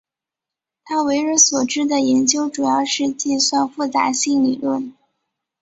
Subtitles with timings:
[0.83, 4.95] 他为人所知的研究主要是计算复杂性理论和。